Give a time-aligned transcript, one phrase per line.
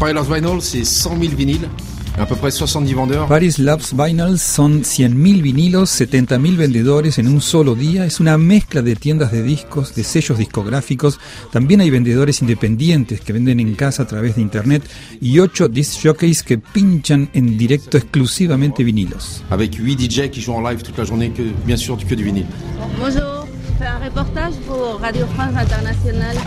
[0.00, 1.68] Paris Loves Vinyl, c'est 100 000 vinyles.
[2.18, 3.26] À peu près 70 vendeurs.
[3.28, 8.06] Paris Loves Vinyl son 100.000 vinilos, 70.000 vendedores en un solo día.
[8.06, 11.20] Es una mezcla de tiendas de discos, de sellos discográficos.
[11.52, 14.82] También hay vendedores independientes que venden en casa a través de internet
[15.20, 19.44] y 8 disc jockeys que pinchan en directo exclusivamente vinilos.
[19.50, 22.24] Avec 8 DJ qui jouent en live toute la journée, que, bien sûr que du
[22.24, 22.46] vinyle.
[22.98, 23.46] Bonjour,
[23.78, 26.38] fais un reportage pour Radio France Internationale.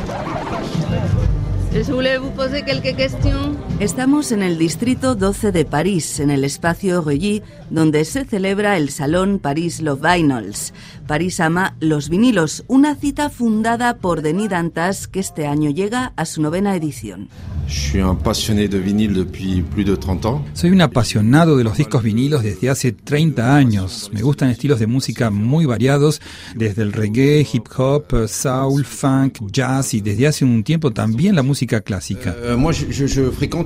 [1.75, 3.55] Je voulais vous poser quelques questions.
[3.79, 7.41] Estamos en el distrito 12 de París, en el espacio Reuilly,
[7.71, 10.73] donde se celebra el Salón París Love Vinyls.
[11.07, 16.25] París ama los vinilos, una cita fundada por Denis Dantas que este año llega a
[16.25, 17.29] su novena edición.
[17.67, 20.41] Je suis un passionné de vinyle depuis plus de 30 ans.
[20.53, 24.11] Soy un apasionado de los discos vinilos desde hace 30 años.
[24.13, 26.21] Me gustan estilos de música muy variados,
[26.55, 31.43] desde el reggae, hip hop, soul, funk, jazz y desde hace un tiempo también la
[31.43, 32.35] música clásica.
[32.43, 33.21] Euh, moi, je, je, je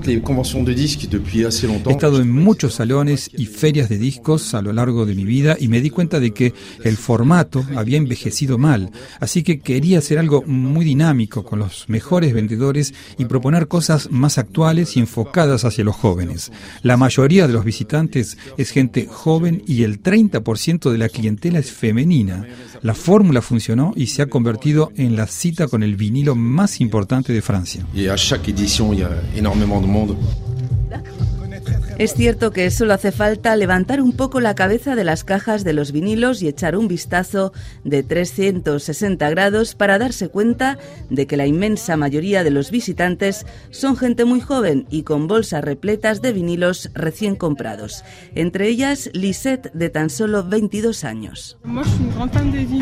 [0.06, 5.58] He estado en muchos salones y ferias de discos a lo largo de mi vida
[5.60, 10.20] y me di cuenta de que el formato había envejecido mal, así que quería hacer
[10.20, 15.84] algo muy dinámico con los mejores vendedores y proponer cosas más actuales y enfocadas hacia
[15.84, 16.52] los jóvenes.
[16.84, 21.72] La mayoría de los visitantes es gente joven y el 30% de la clientela es
[21.72, 22.46] femenina.
[22.82, 27.34] La fórmula funcionó y se ha convertido en la cita con el vinilo más importante
[27.34, 27.86] de Francia.
[27.96, 30.18] Et à chaque édition, il y a énormément de monde.
[31.98, 35.74] Es cierto que solo hace falta levantar un poco la cabeza de las cajas de
[35.74, 40.78] los vinilos y echar un vistazo de 360 grados para darse cuenta
[41.10, 45.64] de que la inmensa mayoría de los visitantes son gente muy joven y con bolsas
[45.64, 48.04] repletas de vinilos recién comprados.
[48.36, 51.58] Entre ellas, Lisette, de tan solo 22 años.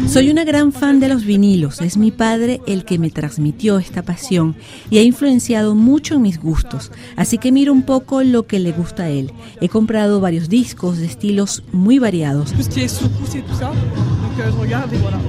[0.09, 1.79] Soy una gran fan de los vinilos.
[1.79, 4.57] Es mi padre el que me transmitió esta pasión
[4.89, 6.91] y ha influenciado mucho en mis gustos.
[7.15, 9.31] Así que miro un poco lo que le gusta a él.
[9.61, 12.53] He comprado varios discos de estilos muy variados.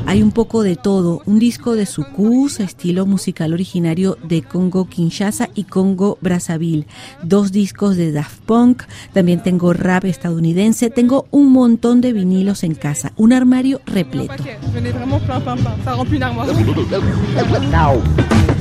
[0.06, 1.22] Hay un poco de todo.
[1.26, 6.86] Un disco de sucus, estilo musical originario de Congo Kinshasa y Congo Brazzaville.
[7.22, 8.82] Dos discos de Daft Punk.
[9.12, 10.90] También tengo rap estadounidense.
[10.90, 13.12] Tengo un montón de vinilos en casa.
[13.16, 14.34] Un armario repleto.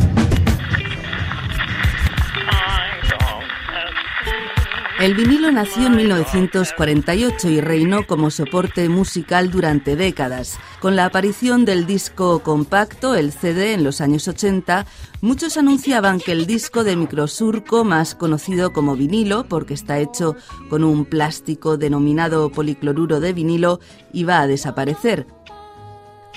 [4.97, 10.57] El vinilo nació en 1948 y reinó como soporte musical durante décadas.
[10.79, 14.85] Con la aparición del disco compacto, el CD, en los años 80,
[15.19, 20.37] muchos anunciaban que el disco de microsurco, más conocido como vinilo, porque está hecho
[20.69, 23.81] con un plástico denominado policloruro de vinilo,
[24.13, 25.27] iba a desaparecer.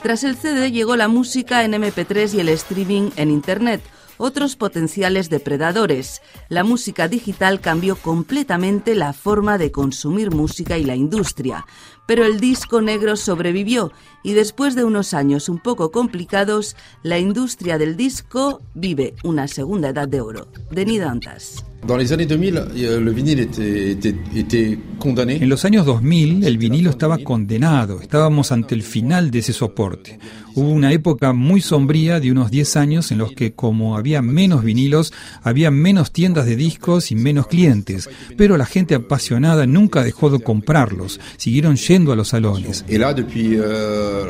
[0.02, 3.82] Tras el CD llegó la música en MP3 y el streaming en Internet,
[4.18, 6.20] otros potenciales depredadores.
[6.48, 11.64] La música digital cambió completamente la forma de consumir música y la industria,
[12.06, 13.92] pero el disco negro sobrevivió
[14.22, 19.88] y después de unos años un poco complicados, la industria del disco vive una segunda
[19.88, 20.48] edad de oro.
[20.70, 21.67] Denis Dantas.
[21.86, 23.00] Dans les années 2000, euh.
[25.00, 30.18] En los años 2000 el vinilo estaba condenado, estábamos ante el final de ese soporte.
[30.54, 34.64] Hubo una época muy sombría de unos 10 años en los que como había menos
[34.64, 35.12] vinilos,
[35.42, 40.40] había menos tiendas de discos y menos clientes, pero la gente apasionada nunca dejó de
[40.40, 42.84] comprarlos, siguieron yendo a los salones.
[42.88, 43.56] Et là, depuis,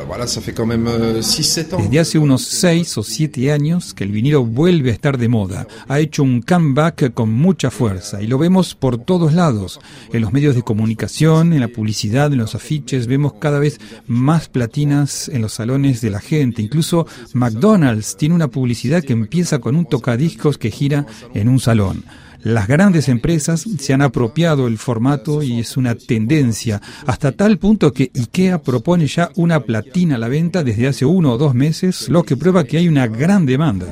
[0.07, 0.87] voilà, ça fait quand même
[1.19, 1.81] 6-7 ans.
[1.81, 5.65] Desde hace unos 6 o 7 años que el vinilo vuelve a estar de moda.
[5.87, 9.79] Ha hecho un comeback con mucha fuerza y lo vemos por todos lados.
[10.13, 14.49] En los medios de comunicación, en la publicidad, en los afiches, vemos cada vez más
[14.49, 16.61] platinas en los salones de la gente.
[16.61, 22.03] Incluso McDonald's tiene una publicidad que empieza con un tocadiscos que gira en un salón.
[22.41, 27.91] Las grandes empresas se han apropiado el formato y es una tendencia, hasta tal punto
[27.91, 32.07] que IKEA propone ya una platina a la venta desde hace uno o dos meses,
[32.07, 33.87] lo que prueba que hay una gran demanda.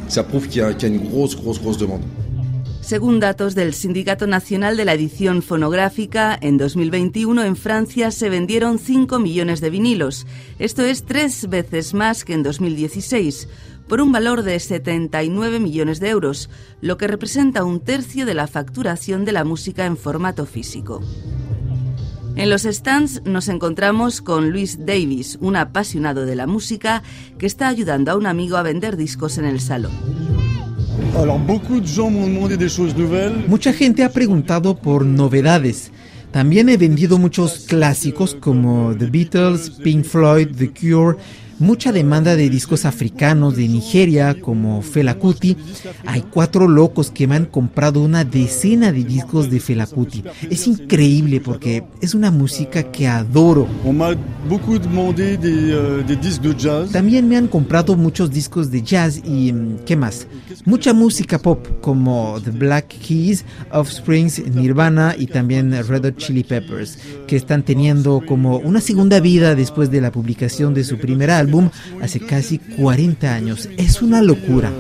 [2.88, 8.80] Según datos del Sindicato Nacional de la Edición Fonográfica, en 2021 en Francia se vendieron
[8.80, 10.26] 5 millones de vinilos.
[10.58, 13.50] Esto es tres veces más que en 2016,
[13.90, 16.50] por un valor de 79 millones de euros,
[16.80, 21.02] lo que representa un tercio de la facturación de la música en formato físico.
[22.38, 27.04] En los stands nos encontramos con Luis Davis, un apasionado de la música
[27.38, 30.37] que está ayudando a un amigo a vender discos en el salón.
[33.48, 35.92] Mucha gente ha preguntado por novedades.
[36.32, 41.18] También he vendido muchos clásicos como The Beatles, Pink Floyd, The Cure,
[41.60, 45.58] mucha demanda de discos africanos de Nigeria como Fela Kuti.
[46.06, 50.24] Hay cuatro locos que me han comprado una decena de discos de Fela Kuti.
[50.50, 53.68] Es increíble porque es una música que adoro.
[53.86, 54.16] Euh,
[56.92, 60.28] También me han comprado muchos discos de jazz y mm, ¿qué más?
[60.66, 66.98] Mucha música pop como The Black Keys, Offsprings, Nirvana y también Red Hot Chili Peppers,
[67.26, 71.47] que están teniendo como una segunda vida después de la publicación de su primer álbum
[72.02, 73.70] hace casi 40 años.
[73.78, 74.72] Es una locura.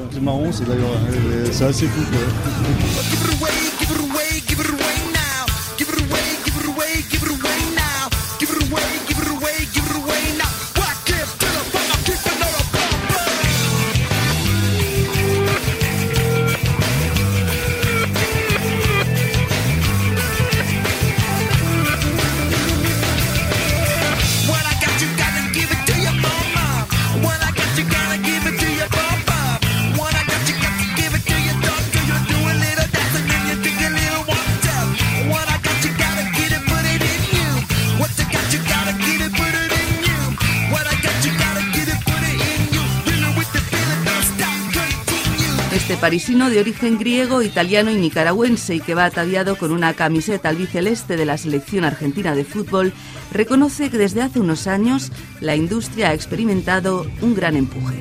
[45.99, 51.17] Parisino de origen griego, italiano y nicaragüense y que va ataviado con una camiseta albiceleste
[51.17, 52.93] de la selección argentina de fútbol,
[53.31, 55.11] reconoce que desde hace unos años
[55.41, 57.97] la industria ha experimentado un gran empuje.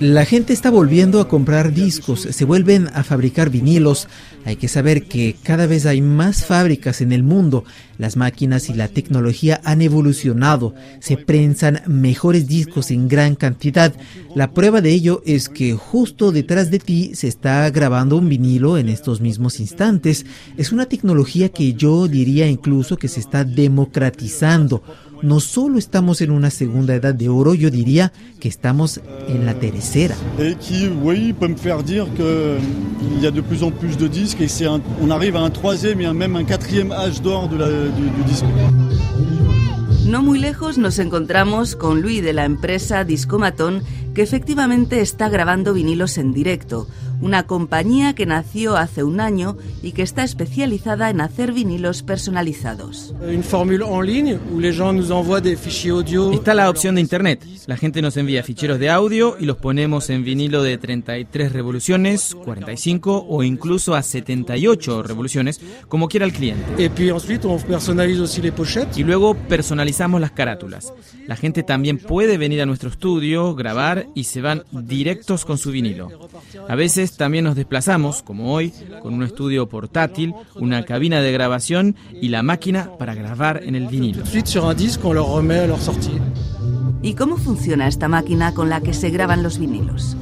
[0.00, 4.08] La gente está volviendo a comprar discos, se vuelven a fabricar vinilos.
[4.44, 7.64] Hay que saber que cada vez hay más fábricas en el mundo.
[7.98, 10.74] Las máquinas y la tecnología han evolucionado.
[11.00, 13.94] Se prensan mejores discos en gran cantidad.
[14.34, 18.76] La prueba de ello es que justo detrás de ti se está grabando un vinilo
[18.76, 20.26] en estos mismos instantes.
[20.56, 24.82] Es una tecnología que yo diría incluso que se está democratizando
[25.22, 29.54] no solo estamos en una segunda edad de oro, yo diría que estamos en la
[29.54, 30.14] tercera.
[30.38, 34.08] Et qui, oui, peut me faire dire qu'il y a de plus en plus de
[34.08, 37.56] disques et un, on arrive à un troisième et même un quatrième âge d'or du,
[37.56, 38.44] du disque.
[40.06, 43.82] No muy lejos nos encontramos con Luis de la empresa Discomatón,
[44.14, 46.88] que efectivamente está grabando vinilos en directo,
[47.20, 53.14] una compañía que nació hace un año y que está especializada en hacer vinilos personalizados.
[56.32, 57.44] Está la opción de internet.
[57.66, 62.34] La gente nos envía ficheros de audio y los ponemos en vinilo de 33 revoluciones,
[62.34, 66.90] 45 o incluso a 78 revoluciones, como quiera el cliente.
[68.96, 70.92] Y luego personalizamos las carátulas.
[71.26, 75.70] La gente también puede venir a nuestro estudio, grabar y se van directos con su
[75.70, 76.28] vinilo.
[76.68, 78.72] A veces también nos desplazamos, como hoy,
[79.02, 83.86] con un estudio portátil, una cabina de grabación y la máquina para grabar en el
[83.86, 84.24] vinilo.
[87.02, 90.16] ¿Y cómo funciona esta máquina con la que se graban los vinilos?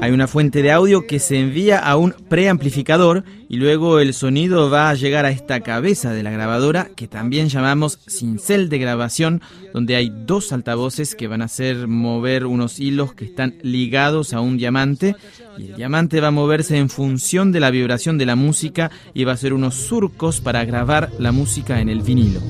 [0.00, 4.70] Hay una fuente de audio que se envía a un preamplificador y luego el sonido
[4.70, 9.40] va a llegar a esta cabeza de la grabadora que también llamamos cincel de grabación,
[9.72, 14.40] donde hay dos altavoces que van a hacer mover unos hilos que están ligados a
[14.40, 15.16] un diamante
[15.58, 19.24] y el diamante va a moverse en función de la vibración de la música y
[19.24, 22.40] va a hacer unos surcos para grabar la música en el vinilo.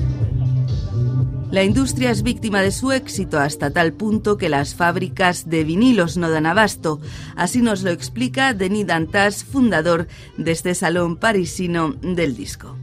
[1.49, 6.17] La industria es víctima de su éxito hasta tal punto que las fábricas de vinilos
[6.17, 6.99] no dan abasto.
[7.37, 12.75] Así nos lo explica Denis Dantas, fundador de este salón parisino del disco.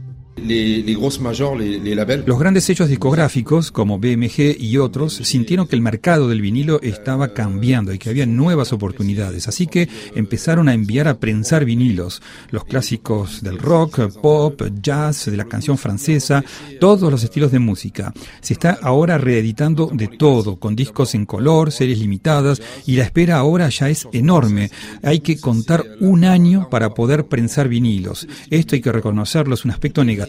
[2.25, 7.33] Los grandes sellos discográficos, como BMG y otros, sintieron que el mercado del vinilo estaba
[7.33, 12.65] cambiando y que había nuevas oportunidades, así que empezaron a enviar a prensar vinilos, los
[12.65, 16.43] clásicos del rock, pop, jazz, de la canción francesa,
[16.79, 18.13] todos los estilos de música.
[18.41, 23.37] Se está ahora reeditando de todo, con discos en color, series limitadas, y la espera
[23.37, 24.69] ahora ya es enorme.
[25.01, 28.27] Hay que contar un año para poder prensar vinilos.
[28.49, 30.24] Esto hay que reconocerlo, es un aspecto negativo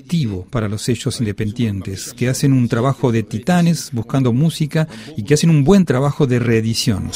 [0.50, 5.50] para los sellos independientes, que hacen un trabajo de titanes buscando música y que hacen
[5.50, 7.10] un buen trabajo de reedición.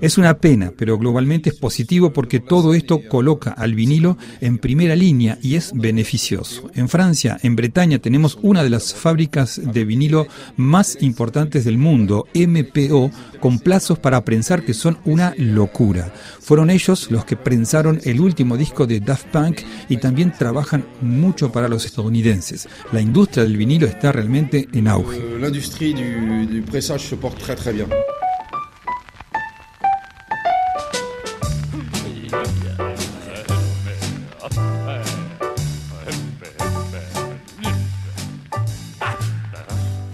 [0.00, 4.96] Es una pena, pero globalmente es positivo porque todo esto coloca al vinilo en primera
[4.96, 6.70] línea y es beneficioso.
[6.74, 10.26] En Francia, en Bretaña, tenemos una de las fábricas de vinilo
[10.56, 16.12] más importantes del mundo, MPO, con plazos para prensar que son una locura.
[16.40, 19.39] Fueron ellos los que prensaron el último disco de Daft Punk
[19.88, 22.68] y también trabajan mucho para los estadounidenses.
[22.92, 25.18] La industria del vinilo está realmente en auge.
[25.40, 27.88] La industria du, du se porte très très bien.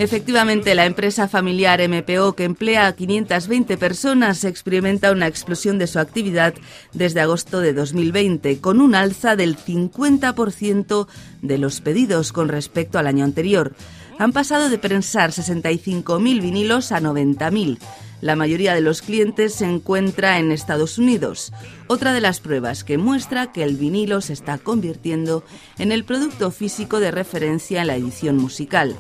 [0.07, 5.99] Efectivamente, la empresa familiar MPO, que emplea a 520 personas, experimenta una explosión de su
[5.99, 6.55] actividad
[6.93, 11.09] desde agosto de 2020, con un alza del 50%
[11.43, 13.75] de los pedidos con respecto al año anterior.
[14.21, 17.79] Han pasado de prensar 65.000 vinilos a 90.000.
[18.21, 21.53] La mayoría de los clientes se encuentra en Estados Unidos,
[21.89, 25.43] otra de las pruebas que muestra que el vinilo se está convirtiendo
[25.81, 28.95] en el producto físico de referencia en la edición musical.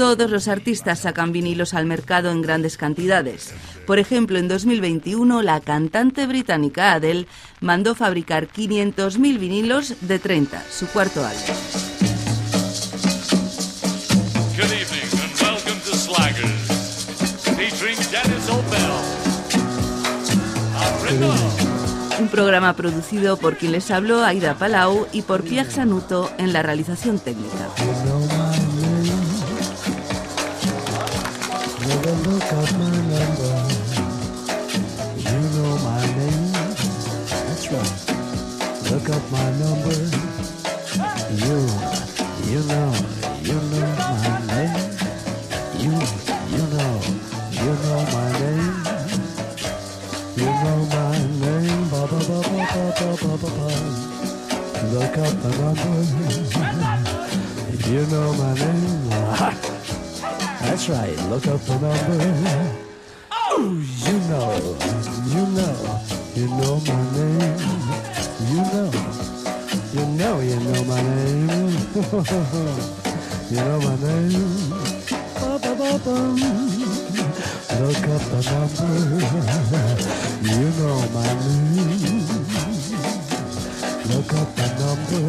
[0.00, 3.52] Todos los artistas sacan vinilos al mercado en grandes cantidades.
[3.86, 7.26] Por ejemplo, en 2021 la cantante británica Adele
[7.60, 11.54] mandó fabricar 500.000 vinilos de 30, su cuarto álbum.
[22.18, 26.62] Un programa producido por quien les habló, Aida Palau, y por Pierre Sanuto en la
[26.62, 27.68] realización técnica.
[31.80, 33.54] Never look up my number.
[35.16, 36.52] You know my name.
[37.46, 37.96] That's right.
[38.90, 39.96] Look up my number.
[41.40, 41.58] You,
[42.52, 42.90] you know,
[43.40, 44.76] you know my name.
[45.80, 45.94] You,
[46.52, 46.94] you know,
[47.50, 48.76] you know my name.
[50.36, 51.82] You know my name.
[51.88, 53.68] Ba ba ba ba ba ba ba ba.
[54.92, 55.96] Look up my number.
[57.88, 59.69] You know my name.
[60.60, 62.76] That's right, look up the number.
[63.32, 64.52] Oh, you know,
[65.32, 65.76] you know,
[66.34, 67.58] you know my name.
[68.50, 68.90] You know,
[69.92, 71.48] you know, you know my name.
[73.50, 74.70] you know my name.
[75.40, 76.36] Ba-ba-ba-bum.
[77.80, 78.92] Look up the number.
[80.44, 82.28] You know my name.
[84.10, 85.22] Look up the number.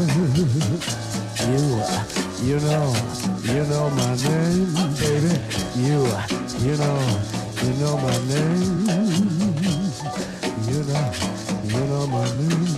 [1.42, 2.94] You, you know,
[3.44, 5.34] you know my name, baby.
[5.76, 6.08] You,
[6.66, 6.98] you know,
[7.62, 8.90] you know my name.
[10.68, 11.12] You know,
[11.64, 12.71] you know my name.